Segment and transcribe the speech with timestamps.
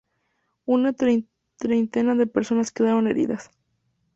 [0.65, 3.51] Una treintena de personas quedaron heridas.